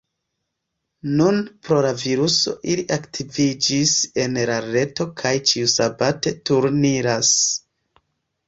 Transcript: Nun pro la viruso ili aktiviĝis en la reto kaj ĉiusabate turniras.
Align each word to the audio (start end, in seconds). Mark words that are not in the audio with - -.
Nun 1.17 1.35
pro 1.67 1.75
la 1.85 1.91
viruso 2.03 2.53
ili 2.75 2.85
aktiviĝis 2.97 3.93
en 4.23 4.41
la 4.53 4.57
reto 4.69 5.07
kaj 5.23 5.35
ĉiusabate 5.53 6.35
turniras. 6.53 7.37